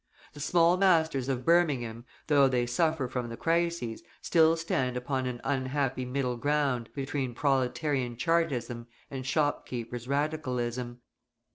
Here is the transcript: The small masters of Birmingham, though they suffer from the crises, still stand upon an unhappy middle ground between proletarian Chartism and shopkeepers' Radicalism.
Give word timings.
The 0.33 0.39
small 0.39 0.77
masters 0.77 1.29
of 1.29 1.45
Birmingham, 1.45 2.05
though 2.25 2.47
they 2.47 2.65
suffer 2.65 3.07
from 3.07 3.29
the 3.29 3.37
crises, 3.37 4.01
still 4.19 4.57
stand 4.57 4.97
upon 4.97 5.27
an 5.27 5.39
unhappy 5.43 6.05
middle 6.05 6.37
ground 6.37 6.89
between 6.95 7.35
proletarian 7.35 8.17
Chartism 8.17 8.87
and 9.11 9.27
shopkeepers' 9.27 10.07
Radicalism. 10.07 11.01